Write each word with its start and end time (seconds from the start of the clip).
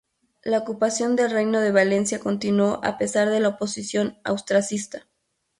La 0.43 0.57
ocupación 0.57 1.15
del 1.15 1.29
Reino 1.29 1.59
de 1.59 1.71
Valencia 1.71 2.19
continuó 2.19 2.79
a 2.83 2.97
pesar 2.97 3.29
de 3.29 3.39
la 3.39 3.49
oposición 3.49 4.17
austracista. 4.23 5.07